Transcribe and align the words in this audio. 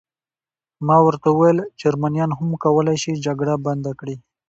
ما 0.87 0.97
ورته 1.05 1.27
وویل: 1.31 1.59
جرمنیان 1.81 2.31
هم 2.37 2.49
کولای 2.63 2.97
شي 3.03 3.11
جګړه 3.25 3.53
بنده 3.65 3.91
کړي. 3.99 4.15